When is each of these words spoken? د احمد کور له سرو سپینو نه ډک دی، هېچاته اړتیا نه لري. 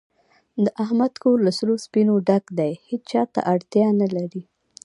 د 0.63 0.65
احمد 0.83 1.13
کور 1.23 1.37
له 1.45 1.51
سرو 1.57 1.75
سپینو 1.85 2.15
نه 2.17 2.21
ډک 2.27 2.45
دی، 2.59 2.71
هېچاته 2.89 3.39
اړتیا 3.53 3.87
نه 4.01 4.07
لري. 4.15 4.43